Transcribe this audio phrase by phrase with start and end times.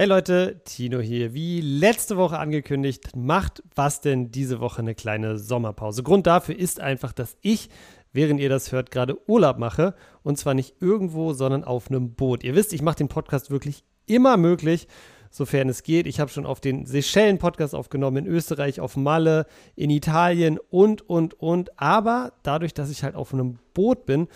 [0.00, 1.34] Hey Leute, Tino hier.
[1.34, 6.04] Wie letzte Woche angekündigt, macht was denn diese Woche eine kleine Sommerpause.
[6.04, 7.68] Grund dafür ist einfach, dass ich,
[8.12, 9.96] während ihr das hört, gerade Urlaub mache.
[10.22, 12.44] Und zwar nicht irgendwo, sondern auf einem Boot.
[12.44, 14.86] Ihr wisst, ich mache den Podcast wirklich immer möglich,
[15.30, 16.06] sofern es geht.
[16.06, 21.10] Ich habe schon auf den Seychellen Podcast aufgenommen, in Österreich, auf Malle, in Italien und,
[21.10, 21.76] und, und.
[21.76, 24.28] Aber dadurch, dass ich halt auf einem Boot bin,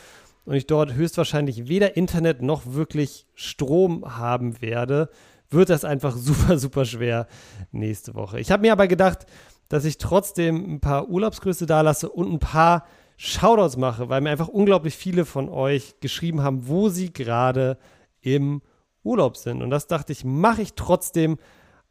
[0.45, 5.09] und ich dort höchstwahrscheinlich weder Internet noch wirklich Strom haben werde,
[5.53, 7.27] wird das einfach super, super schwer
[7.71, 8.41] nächste Woche.
[8.41, 9.27] Ich habe mir aber gedacht,
[9.69, 12.85] dass ich trotzdem ein paar Urlaubsgrüße da lasse und ein paar
[13.17, 17.79] Shoutouts mache, weil mir einfach unglaublich viele von euch geschrieben haben, wo sie gerade
[18.21, 18.63] im
[19.03, 19.63] Urlaub sind.
[19.63, 21.39] Und das dachte ich, mache ich trotzdem,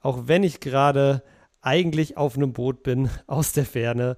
[0.01, 1.23] auch wenn ich gerade
[1.62, 4.17] eigentlich auf einem Boot bin aus der Ferne.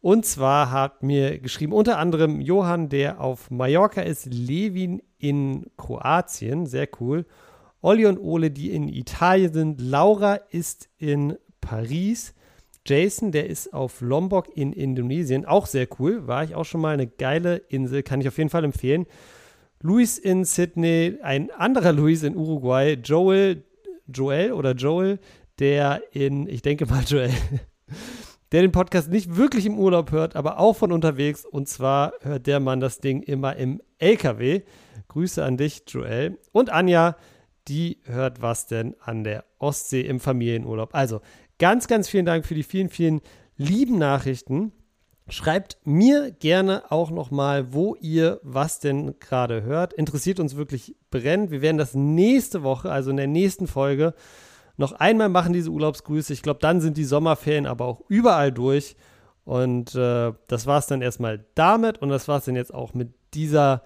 [0.00, 6.66] Und zwar hat mir geschrieben unter anderem Johann, der auf Mallorca ist, Levin in Kroatien,
[6.66, 7.26] sehr cool.
[7.80, 9.80] Olli und Ole, die in Italien sind.
[9.80, 12.34] Laura ist in Paris.
[12.86, 15.44] Jason, der ist auf Lombok in Indonesien.
[15.44, 16.26] Auch sehr cool.
[16.26, 18.02] War ich auch schon mal eine geile Insel.
[18.02, 19.06] Kann ich auf jeden Fall empfehlen.
[19.82, 22.94] Luis in Sydney, ein anderer Luis in Uruguay.
[22.94, 23.64] Joel,
[24.06, 25.18] Joel oder Joel,
[25.58, 27.30] der in, ich denke mal Joel,
[28.52, 31.44] der den Podcast nicht wirklich im Urlaub hört, aber auch von unterwegs.
[31.44, 34.62] Und zwar hört der Mann das Ding immer im LKW.
[35.08, 36.38] Grüße an dich, Joel.
[36.52, 37.16] Und Anja,
[37.68, 40.94] die hört was denn an der Ostsee im Familienurlaub.
[40.94, 41.20] Also
[41.58, 43.20] ganz, ganz vielen Dank für die vielen, vielen
[43.56, 44.72] lieben Nachrichten.
[45.28, 49.92] Schreibt mir gerne auch nochmal, wo ihr was denn gerade hört.
[49.92, 51.50] Interessiert uns wirklich brennend.
[51.50, 54.14] Wir werden das nächste Woche, also in der nächsten Folge,
[54.76, 56.32] noch einmal machen, diese Urlaubsgrüße.
[56.32, 58.94] Ich glaube, dann sind die Sommerferien aber auch überall durch.
[59.44, 61.98] Und äh, das war es dann erstmal damit.
[61.98, 63.82] Und das war es dann jetzt auch mit dieser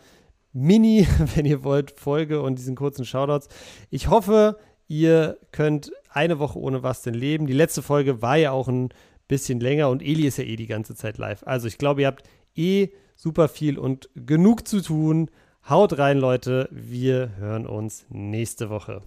[0.52, 3.48] Mini, wenn ihr wollt, Folge und diesen kurzen Shoutouts.
[3.90, 7.46] Ich hoffe, ihr könnt eine Woche ohne was denn leben.
[7.46, 8.90] Die letzte Folge war ja auch ein
[9.28, 11.42] bisschen länger und Eli ist ja eh die ganze Zeit live.
[11.46, 12.24] Also ich glaube, ihr habt
[12.56, 15.30] eh super viel und genug zu tun.
[15.68, 16.68] Haut rein, Leute.
[16.72, 19.02] Wir hören uns nächste Woche.